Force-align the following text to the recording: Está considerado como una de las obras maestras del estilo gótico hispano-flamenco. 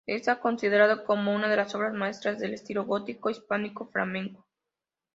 Está 0.07 0.39
considerado 0.39 1.03
como 1.05 1.31
una 1.31 1.47
de 1.47 1.57
las 1.57 1.75
obras 1.75 1.93
maestras 1.93 2.39
del 2.39 2.55
estilo 2.55 2.85
gótico 2.85 3.29
hispano-flamenco. 3.29 4.47